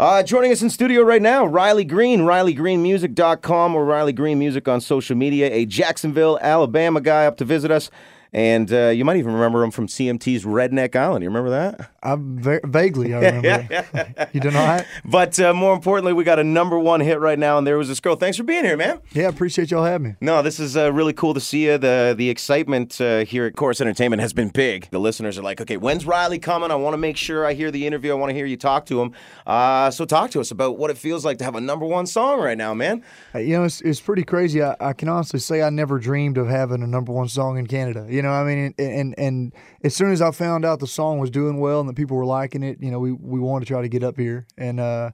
[0.00, 4.80] Uh, joining us in studio right now, Riley Green, RileyGreenMusic.com or Riley Green Music on
[4.80, 7.90] social media, a Jacksonville, Alabama guy up to visit us.
[8.34, 11.22] And uh, you might even remember him from CMT's Redneck Island.
[11.22, 11.90] You remember that?
[12.02, 14.28] I va- vaguely I remember.
[14.32, 14.84] you do not?
[15.04, 17.86] But uh, more importantly, we got a number one hit right now, and there was
[17.86, 18.16] this girl.
[18.16, 19.00] Thanks for being here, man.
[19.12, 20.14] Yeah, appreciate y'all having me.
[20.20, 21.78] No, this is uh, really cool to see you.
[21.78, 24.88] The the excitement uh, here at Corus Entertainment has been big.
[24.90, 26.72] The listeners are like, okay, when's Riley coming?
[26.72, 28.10] I want to make sure I hear the interview.
[28.10, 29.12] I want to hear you talk to him.
[29.46, 32.06] Uh, so talk to us about what it feels like to have a number one
[32.06, 33.04] song right now, man.
[33.32, 34.60] Uh, You know, it's, it's pretty crazy.
[34.60, 37.68] I, I can honestly say I never dreamed of having a number one song in
[37.68, 38.06] Canada.
[38.10, 39.52] You know, I mean, and, and and
[39.84, 42.26] as soon as I found out the song was doing well and that people were
[42.26, 45.10] liking it, you know, we we wanted to try to get up here and uh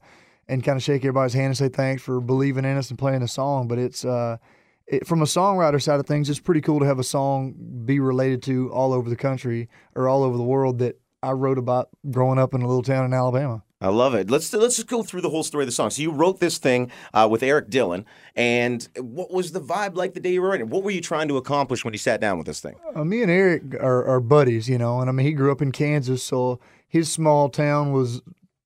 [0.49, 3.21] and kind of shake everybody's hand and say thanks for believing in us and playing
[3.21, 3.69] the song.
[3.69, 4.39] But it's uh.
[4.87, 8.01] It, from a songwriter side of things, it's pretty cool to have a song be
[8.01, 11.91] related to all over the country or all over the world that I wrote about
[12.11, 13.63] growing up in a little town in Alabama.
[13.83, 14.31] I love it.
[14.31, 15.89] Let's let's just go through the whole story of the song.
[15.91, 18.05] So you wrote this thing uh, with Erik Dylan,
[18.37, 20.69] and what was the vibe like the day you were writing?
[20.69, 22.75] What were you trying to accomplish when you sat down with this thing?
[22.95, 25.63] Uh, me and Erik are, are buddies, you know, and I mean, he grew up
[25.63, 28.21] in Kansas, so his small town was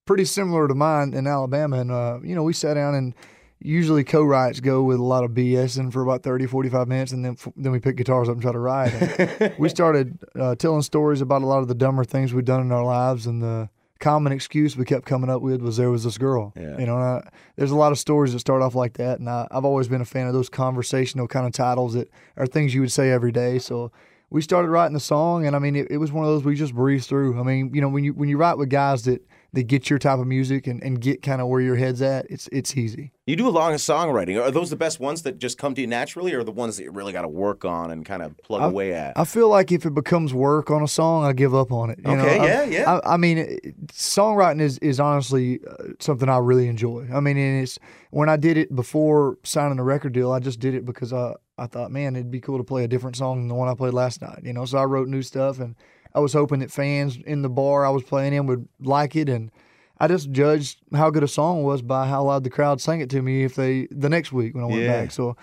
[0.05, 1.78] pretty similar to mine in Alabama.
[1.78, 3.15] And, uh, you know, we sat down and
[3.61, 7.25] usually co-writes go with a lot of BS and for about 30, 45 minutes, and
[7.25, 9.55] then f- then we pick guitars up and try to write.
[9.59, 12.73] We started uh, telling stories about a lot of the dumber things we'd done in
[12.73, 13.71] our lives, and the
[14.05, 16.52] common excuse we kept coming up with was there was this girl.
[16.55, 16.78] Yeah.
[16.78, 19.30] You know, and I, there's a lot of stories that start off like that, and
[19.30, 22.75] I, I've always been a fan of those conversational kind of titles that are things
[22.75, 23.58] you would say every day.
[23.58, 23.91] So
[24.28, 26.55] we started writing the song, and I mean, it, it was one of those we
[26.55, 27.41] just breezed through.
[27.41, 29.98] I mean, you know, when you when you write with guys that that get your
[29.98, 33.10] type of music and, and get kind of where your head's at, it's it's easy.
[33.27, 34.38] You do a lot of songwriting.
[34.42, 36.83] Are those the best ones that just come to you naturally, or the ones that
[36.84, 39.16] you really got to work on and kind of plug away at?
[39.16, 42.00] I feel like if it becomes work on a song, I give up on it.
[42.05, 42.44] You Okay, know?
[42.44, 43.00] I- yeah, yeah.
[43.05, 47.08] I, I mean, it- songwriting is is honestly uh, something I really enjoy.
[47.14, 47.78] I mean, and it's
[48.10, 51.34] when I did it before signing a record deal, I just did it because I
[51.56, 53.75] I thought, man, it'd be cool to play a different song than the one I
[53.75, 54.41] played last night.
[54.43, 55.76] You know, so I wrote new stuff, and
[56.14, 59.28] I was hoping that fans in the bar I was playing in would like it,
[59.28, 59.50] and
[59.98, 63.10] I just judged how good a song was by how loud the crowd sang it
[63.10, 65.02] to me if they the next week when I went Yeah.
[65.02, 65.10] back.
[65.10, 65.36] So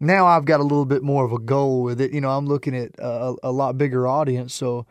[0.00, 2.12] now I've got a little bit more of a goal with it.
[2.12, 4.54] You know, I'm looking at a, a lot bigger audience.
[4.54, 4.86] So,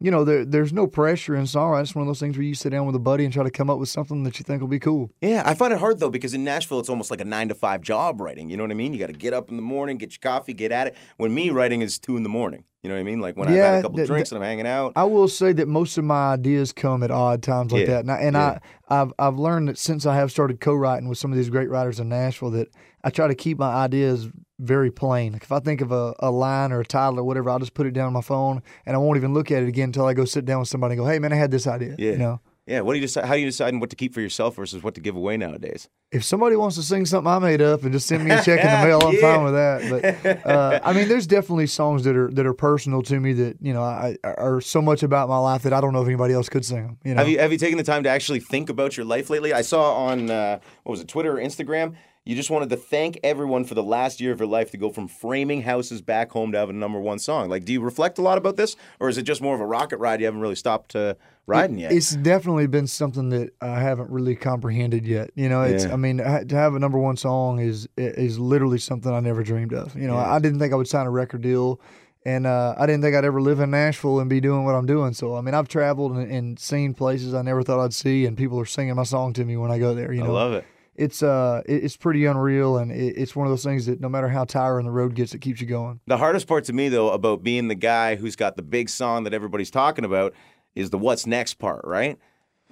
[0.00, 1.82] you know, there, there's no pressure in songwriting.
[1.82, 3.50] It's one of those things where you sit down with a buddy and try to
[3.50, 5.10] come up with something that you think will be cool.
[5.20, 7.54] Yeah, I find it hard though because in Nashville it's almost like a nine to
[7.54, 8.48] five job writing.
[8.48, 8.92] You know what I mean?
[8.92, 10.96] You got to get up in the morning, get your coffee, get at it.
[11.16, 12.64] When me writing is two in the morning.
[12.84, 13.20] You know what I mean?
[13.20, 14.92] Like when I've had a couple th- drinks and I'm hanging out.
[14.94, 18.00] I will say that most of my ideas come at odd times like Yeah, that,
[18.02, 18.58] and, I, and yeah.
[18.88, 21.68] I, I've I've learned that since I have started co-writing with some of these great
[21.68, 22.68] writers in Nashville, that
[23.02, 25.32] I try to keep my ideas very plain.
[25.32, 27.74] Like if I think of a, a line or a title or whatever, I'll just
[27.74, 30.06] put it down on my phone, and I won't even look at it again until
[30.06, 32.12] I go sit down with somebody and go, "Hey, man, I had this idea." Yeah.
[32.12, 32.80] You know, yeah.
[32.80, 33.24] What do you decide?
[33.26, 35.88] How do you decide what to keep for yourself versus what to give away nowadays?
[36.10, 38.60] if somebody wants to sing something I made up and just send me a check
[38.60, 39.20] in the mail, I'm Yeah.
[39.20, 40.40] fine with that.
[40.42, 43.58] But uh, I mean, there's definitely songs that are that are personal to me that
[43.60, 46.32] you know I, are so much about my life that I don't know if anybody
[46.34, 46.98] else could sing them.
[47.04, 49.28] You know, Have you have you taken the time to actually think about your life
[49.28, 49.52] lately?
[49.52, 51.94] I saw on uh, what was it, Twitter or Instagram?
[52.28, 54.90] You just wanted to thank everyone for the last year of your life to go
[54.90, 57.48] from framing houses back home to have a number one song.
[57.48, 59.64] Like, do you reflect a lot about this, or is it just more of a
[59.64, 60.20] rocket ride?
[60.20, 61.14] You haven't really stopped uh,
[61.46, 61.90] riding yet.
[61.90, 65.30] It's definitely been something that I haven't really comprehended yet.
[65.36, 65.94] You know, it's Yeah.
[65.94, 69.72] I mean to have a number one song is is literally something I never dreamed
[69.72, 69.96] of.
[69.96, 70.30] You know, Yeah.
[70.30, 71.80] I didn't think I would sign a record deal.
[72.26, 74.84] And uh, I didn't think I'd ever live in Nashville and be doing what I'm
[74.84, 75.14] doing.
[75.14, 78.36] So I mean, I've traveled and, and seen places I never thought I'd see, and
[78.36, 80.12] people are singing my song to me when I go there.
[80.12, 80.66] You know, I love it.
[80.98, 84.44] It's uh it's pretty unreal and it's one of those things that no matter how
[84.44, 87.42] tiring the road gets it keeps you going The hardest part to me, though, about
[87.42, 90.34] being the guy who's got the big song that everybody's talking about
[90.74, 92.18] is the what's next part, right?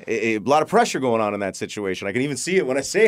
[0.06, 2.06] A, a lot of pressure going on in that situation.
[2.06, 3.06] I can even see it when I say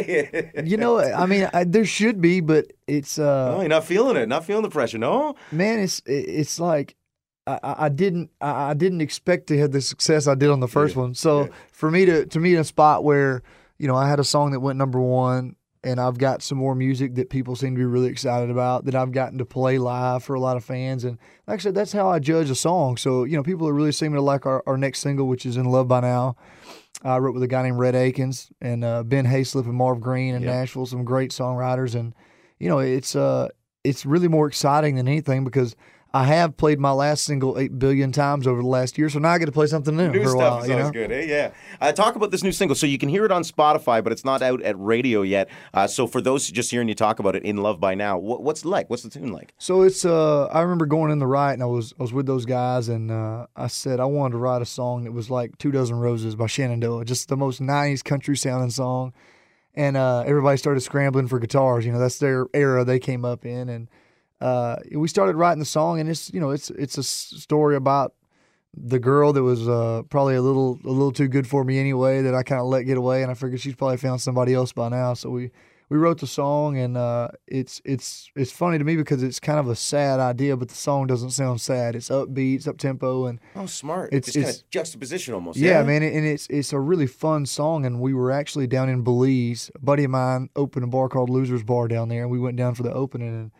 [0.54, 0.66] it.
[0.66, 4.16] you know i mean I, there should be but it's uh oh, you're not feeling
[4.16, 4.28] it.
[4.28, 4.98] Not feeling the pressure.
[4.98, 5.34] No.
[5.52, 6.94] man it's it's like
[7.46, 10.94] I, I didn't I didn't expect to have the success I did on the first
[10.96, 11.14] Yeah, one.
[11.14, 11.48] So yeah.
[11.72, 13.42] for me to to me in a spot where
[13.78, 16.74] you know I had a song that went number one, and I've got some more
[16.74, 20.24] music that people seem to be really excited about that I've gotten to play live
[20.24, 21.04] for a lot of fans.
[21.04, 22.96] And like I said, that's how I judge a song.
[22.96, 25.56] So you know people are really seeming to like our, our next single, which is
[25.56, 26.36] "In Love by Now."
[27.04, 30.34] I wrote with a guy named Rhett Akins and uh, Ben Hayslip and Marv Green
[30.34, 30.52] in Yep.
[30.52, 32.12] Nashville, some great songwriters, and
[32.58, 33.48] you know it's uh
[33.84, 35.76] it's really more exciting than anything because
[36.14, 39.28] I have played my last single eight billion times over the last year, so now
[39.32, 40.62] I get to play something new, New for a stuff while.
[40.62, 40.90] is You know?
[40.90, 41.24] good, eh?
[41.24, 41.50] Yeah.
[41.82, 42.74] Uh, talk about this new single.
[42.74, 45.50] So you can hear it on Spotify, but it's not out at radio yet.
[45.74, 48.42] Uh, so for those just hearing you talk about it, "In Love by Now," what,
[48.42, 48.88] what's it like?
[48.88, 49.52] What's the tune like?
[49.58, 52.24] So it's uh I remember going in the right and I was I was with
[52.26, 55.58] those guys and uh, I said I wanted to write a song that was like
[55.58, 59.12] Two Dozen Roses by Shenandoah, just the most nineties country sounding song.
[59.74, 61.84] And uh, everybody started scrambling for guitars.
[61.84, 63.88] You know, that's their era they came up in and
[64.40, 68.14] uh, we started writing the song and it's you know, it's it's a story about
[68.76, 72.22] the girl that was uh, probably a little a little too good for me anyway
[72.22, 74.72] that I kind of let get away and I figured she's probably found somebody else
[74.72, 75.14] by now.
[75.14, 75.50] So we
[75.90, 79.58] we wrote the song and uh, it's it's it's funny to me because it's kind
[79.58, 81.96] of a sad idea, but the song doesn't sound sad.
[81.96, 84.12] It's upbeat, it's up tempo, and Oh, smart.
[84.12, 85.58] It's- It's, just kind of juxtaposition almost.
[85.58, 87.86] yeah, man, and it's it's a really fun song.
[87.86, 89.70] And we were actually down in Belize.
[89.74, 92.58] A buddy of mine opened a bar called Losers Bar down there, and we went
[92.58, 93.28] down for the opening.
[93.28, 93.50] And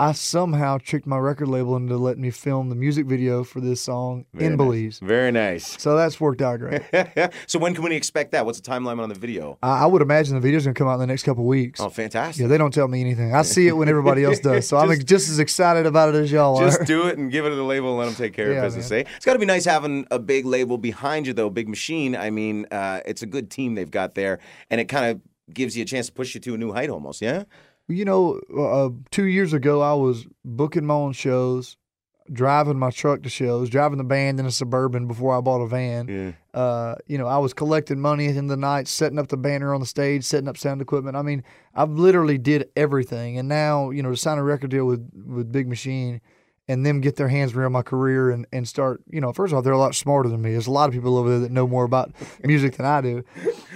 [0.00, 3.80] I somehow tricked my record label into letting me film the music video for this
[3.80, 4.56] song Very in nice.
[4.58, 4.98] Belize.
[5.00, 5.82] Very nice.
[5.82, 6.82] So that's worked out great.
[7.48, 8.46] so when can we expect that?
[8.46, 9.58] What's the timeline on the video?
[9.60, 11.80] I, I would imagine the video's gonna come out in the next couple weeks.
[11.80, 12.42] Oh, fantastic.
[12.42, 13.34] Yeah, they don't tell me anything.
[13.34, 14.68] I see it when everybody else does.
[14.68, 16.78] So I'm Just- just as excited about it as y'all Just are.
[16.78, 18.58] Just do it and give it to the label and let them take care Yeah,
[18.58, 18.92] of business.
[18.92, 19.02] Eh?
[19.16, 21.50] It's got to be nice having a big label behind you, though.
[21.50, 22.14] Big machine.
[22.14, 24.38] I mean, uh, it's a good team they've got there,
[24.70, 25.20] and it kind of
[25.52, 27.20] gives you a chance to push you to a new height, almost.
[27.20, 27.42] Yeah.
[27.88, 31.76] You know, uh, two years ago, I was booking my own shows,
[32.30, 35.66] driving my truck to shows, driving the band in a suburban before I bought a
[35.66, 36.06] van.
[36.06, 36.60] Yeah.
[36.60, 39.80] Uh, you know, I was collecting money in the night, setting up the banner on
[39.80, 41.16] the stage, setting up sound equipment.
[41.16, 41.42] I mean,
[41.74, 43.38] I've literally did everything.
[43.38, 46.20] And now, you know, to sign a record deal with with Big Machine
[46.68, 49.64] and them get their hands around my career and, and start, you know, first off,
[49.64, 50.52] they're a lot smarter than me.
[50.52, 52.12] There's a lot of people over there that know more about
[52.44, 53.24] music than I do.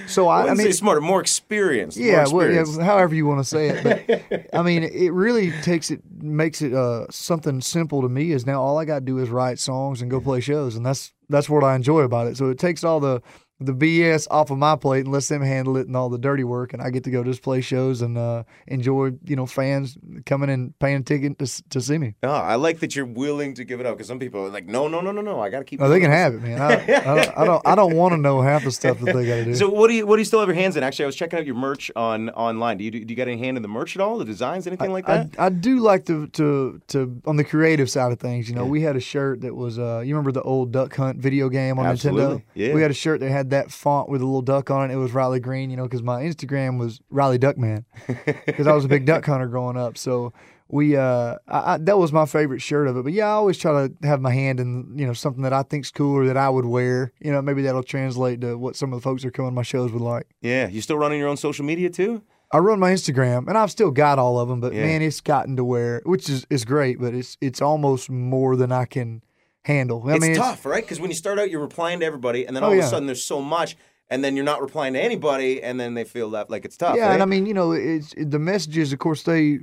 [0.06, 1.98] So I, I, mean, say smarter, more experienced.
[1.98, 3.82] more yeah, well, yeah, however you want to say it.
[3.82, 8.32] But I mean, it really takes it, makes it uh, something simple to me.
[8.32, 10.84] Is now all I got to do is write songs and go play shows, and
[10.84, 12.36] that's that's what I enjoy about it.
[12.36, 13.22] So it takes all the
[13.66, 16.44] the BS off of my plate and lets them handle it and all the dirty
[16.44, 19.96] work, and I get to go just play shows and uh, enjoy you know fans
[20.26, 22.14] coming and paying a ticket to to see me.
[22.22, 24.66] Oh, I like that you're willing to give it up because some people are like,
[24.66, 25.40] no, no, no, no, no.
[25.40, 25.80] I got to keep.
[25.80, 26.60] Oh, they can this." have it, man.
[26.60, 29.26] I, I don't I don't, I don't want to know half the stuff that they
[29.26, 29.54] got to do.
[29.54, 30.82] So what do you what do you still have your hands in?
[30.82, 32.78] Actually, I was checking out your merch on online.
[32.78, 34.18] Do you do you get any hand in the merch at all?
[34.18, 35.30] The designs, anything like that?
[35.38, 38.48] I, I do like to, to to on the creative side of things.
[38.48, 41.18] You know, we had a shirt that was uh, you remember the old Duck Hunt
[41.18, 42.42] video game on Absolutely, Nintendo?
[42.54, 42.74] yeah.
[42.74, 44.94] We had a shirt that had that font with a little duck on it.
[44.94, 45.70] It was Riley Green.
[45.70, 47.84] You know, because my Instagram was Riley Duckman
[48.46, 49.96] because I was a big duck hunter growing up.
[49.96, 50.32] So
[50.68, 53.04] we uh, I, I, that was my favorite shirt of it.
[53.04, 55.62] But yeah, I always try to have my hand in you know something that I
[55.62, 57.12] think's cool or that I would wear.
[57.20, 59.54] You know, maybe that'll translate to what some of the folks that are coming to
[59.54, 60.26] my shows would like.
[60.40, 62.22] yeah, you still running your own social media too?
[62.54, 64.82] I run my Instagram, and I've still got all of them, but Yeah.
[64.84, 68.70] man, it's gotten to where, which is is great, but it's it's almost more than
[68.72, 69.22] I can
[69.64, 70.02] handle.
[70.06, 70.82] I it's mean, tough, right?
[70.82, 72.84] Because when you start out, you're replying to everybody, and then Oh, all of yeah.
[72.84, 73.76] a sudden there's so much,
[74.10, 76.96] and then you're not replying to anybody, and then they feel that like it's tough.
[76.96, 77.14] yeah, eh?
[77.14, 78.92] and I mean, you know, it's the messages.
[78.92, 79.60] Of course, they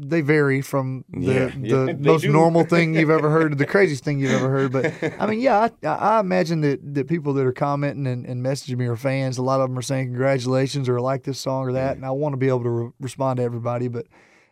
[0.00, 2.30] they vary from the Yeah, the yeah, most do.
[2.32, 4.70] normal thing you've ever heard to the craziest thing you've ever heard.
[4.72, 8.44] But I mean, yeah, I, I imagine that, that people that are commenting and, and
[8.44, 9.38] messaging me are fans.
[9.38, 12.10] A lot of them are saying congratulations or like this song or that, and I
[12.12, 13.88] want to be able to re- respond to everybody.
[13.88, 14.06] But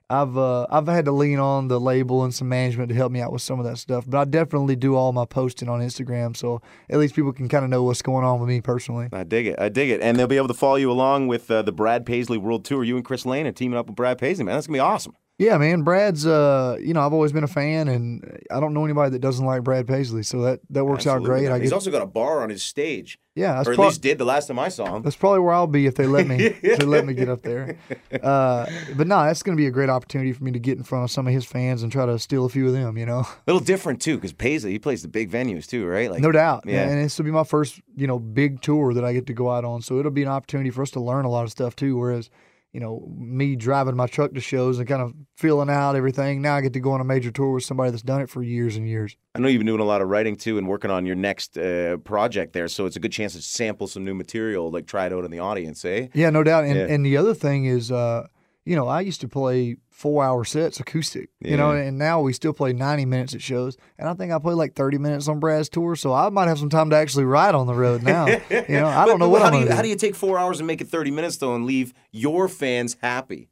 [0.08, 3.20] I've uh, I've had to lean on the label and some management to help me
[3.20, 4.04] out with some of that stuff.
[4.06, 7.64] But I definitely do all my posting on Instagram, so at least people can kind
[7.64, 9.08] of know what's going on with me personally.
[9.12, 9.58] I dig it.
[9.58, 10.00] I dig it.
[10.00, 12.84] And they'll be able to follow you along with uh, the Brad Paisley World Tour.
[12.84, 14.54] You and Chris Lane are teaming up with Brad Paisley, man.
[14.54, 15.14] That's gonna be awesome.
[15.38, 15.82] Yeah, man.
[15.82, 19.18] Brad's, uh, you know, I've always been a fan, and I don't know anybody that
[19.18, 21.42] doesn't like Brad Paisley, so that that works out Absolutely, great.
[21.50, 21.52] man.
[21.52, 23.88] I He's get, also got a bar on his stage, yeah, that's, or at prob-
[23.88, 25.02] least did the last time I saw him.
[25.02, 27.42] that's probably where I'll be if they let me if they let me get up
[27.42, 27.76] there.
[28.10, 28.64] Uh,
[28.96, 31.04] but no, that's going to be a great opportunity for me to get in front
[31.04, 32.96] of some of his fans and try to steal a few of them.
[32.96, 36.10] You know, A little different too, because Paisley he plays the big venues too, right?
[36.10, 36.64] Like no doubt.
[36.66, 36.88] Yeah.
[36.88, 39.50] and this will be my first, you know, big tour that I get to go
[39.50, 41.76] out on, so it'll be an opportunity for us to learn a lot of stuff
[41.76, 41.94] too.
[41.98, 42.30] Whereas.
[42.76, 46.42] You know, me driving my truck to shows and kind of feeling out everything.
[46.42, 48.42] Now I get to go on a major tour with somebody that's done it for
[48.42, 49.16] years and years.
[49.34, 51.56] I know you've been doing a lot of writing too, and working on your next
[51.56, 52.68] uh, project there.
[52.68, 55.30] So it's a good chance to sample some new material, like try it out in
[55.30, 56.08] the audience, eh?
[56.12, 56.64] Yeah, no doubt.
[56.64, 56.86] And Yeah.
[56.94, 58.26] and the other thing is, uh,
[58.66, 62.32] you know, I used to play four hour sets acoustic, you know, and now we
[62.34, 63.78] still play 90 minutes at shows.
[63.98, 65.96] And I think I play like 30 minutes on Brad's tour.
[65.96, 68.26] So I might have some time to actually ride on the road now.
[68.50, 69.84] you know, I But- don't know what how I'm do you to how do.
[69.84, 72.96] do you take four hours and make it thirty minutes though, and leave your fans
[73.00, 73.48] happy?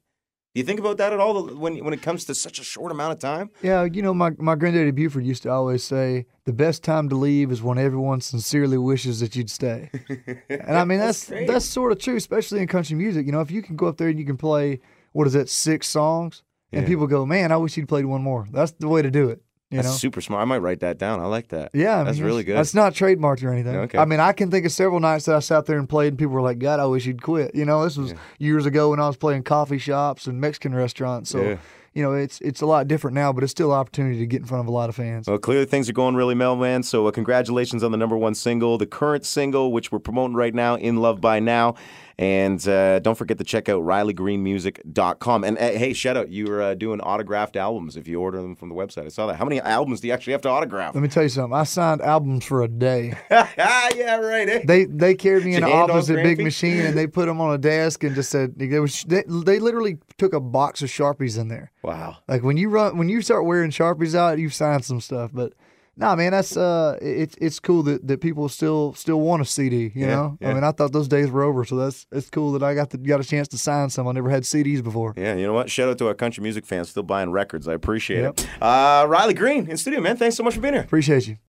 [0.53, 2.91] Do you think about that at all when when it comes to such a short
[2.91, 3.49] amount of time?
[3.61, 7.15] Yeah, you know, my, my granddaddy Buford used to always say, the best time to
[7.17, 9.89] leave is when everyone sincerely wishes that you'd stay.
[10.49, 11.47] and I mean, that's great.
[11.47, 13.25] that's sort of true, especially in country music.
[13.25, 14.79] You know, if you can go up there and you can play,
[15.15, 16.43] what is that, six songs,
[16.73, 16.87] and Yeah.
[16.87, 18.45] people go, man, I wish you'd played one more.
[18.51, 19.41] That's the way to do it.
[19.71, 19.93] You That's know.
[19.95, 20.41] super smart.
[20.41, 21.19] I might write that down.
[21.21, 21.71] I like that.
[21.73, 22.55] Yeah, I that's mean, really good.
[22.57, 23.75] That's not trademarked or anything.
[23.75, 23.97] Okay.
[23.97, 26.17] I mean, I can think of several nights that I sat there and played, and
[26.19, 28.99] people were like, "God, I wish you'd quit." You know, this was years ago when
[28.99, 31.29] I was playing coffee shops and Mexican restaurants.
[31.31, 31.57] So, Yeah.
[31.93, 34.39] you know, it's it's a lot different now, but it's still an opportunity to get
[34.41, 35.27] in front of a lot of fans.
[35.27, 36.83] Well, clearly things are going really well, man.
[36.83, 40.53] So, uh, congratulations on the number one single, the current single, which we're promoting right
[40.53, 41.73] now, In Love by Now.
[42.17, 45.43] And uh, don't forget to check out RileyGreenMusic.com.
[45.43, 48.55] And uh, hey, shout out, you are uh, doing autographed albums if you order them
[48.55, 49.05] from the website.
[49.05, 49.35] I saw that.
[49.35, 50.95] How many albums do you actually have to autograph?
[50.95, 51.53] Let me tell you something.
[51.53, 53.17] I signed albums for a day.
[53.29, 54.47] yeah, right.
[54.47, 54.61] Eh?
[54.65, 57.53] They they carried me in the office at Big Machine and they put them on
[57.53, 61.37] a desk and just said they was they, they literally took a box of sharpies
[61.39, 61.71] in there.
[61.83, 62.17] Wow.
[62.27, 65.31] Like when you run when you start wearing sharpies out, you've signed some stuff.
[65.33, 65.53] But
[65.97, 69.83] nah, man, that's uh, it's it's cool that, that people still still want a CD.
[69.83, 70.49] You Yeah, know, yeah.
[70.49, 72.89] I mean, I thought those days were over, so that's it's cool that I got
[72.91, 74.07] the, got a chance to sign some.
[74.07, 75.13] I never had CDs before.
[75.17, 75.69] Yeah, you know what?
[75.69, 77.67] Shout out to our country music fans still buying records.
[77.67, 78.39] I appreciate Yep.
[78.39, 78.47] it.
[78.61, 80.17] Uh, Riley Green in studio, man.
[80.17, 80.83] Thanks so much for being here.
[80.83, 81.37] Appreciate you.